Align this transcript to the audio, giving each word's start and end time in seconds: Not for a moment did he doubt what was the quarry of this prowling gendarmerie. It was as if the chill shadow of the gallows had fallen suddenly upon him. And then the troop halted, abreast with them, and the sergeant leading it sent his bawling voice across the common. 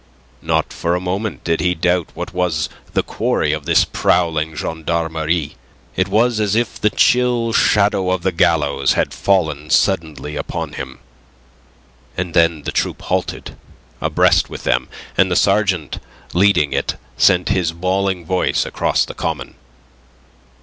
Not 0.41 0.73
for 0.73 0.95
a 0.95 0.99
moment 0.99 1.43
did 1.43 1.59
he 1.59 1.75
doubt 1.75 2.09
what 2.15 2.33
was 2.33 2.69
the 2.93 3.03
quarry 3.03 3.53
of 3.53 3.67
this 3.67 3.85
prowling 3.85 4.55
gendarmerie. 4.55 5.55
It 5.95 6.07
was 6.07 6.39
as 6.39 6.55
if 6.55 6.81
the 6.81 6.89
chill 6.89 7.53
shadow 7.53 8.09
of 8.09 8.23
the 8.23 8.31
gallows 8.31 8.93
had 8.93 9.13
fallen 9.13 9.69
suddenly 9.69 10.35
upon 10.35 10.73
him. 10.73 11.01
And 12.17 12.33
then 12.33 12.63
the 12.63 12.71
troop 12.71 12.99
halted, 13.03 13.55
abreast 14.01 14.49
with 14.49 14.63
them, 14.63 14.89
and 15.19 15.29
the 15.29 15.35
sergeant 15.35 15.99
leading 16.33 16.73
it 16.73 16.95
sent 17.15 17.49
his 17.49 17.71
bawling 17.71 18.25
voice 18.25 18.65
across 18.65 19.05
the 19.05 19.13
common. 19.13 19.53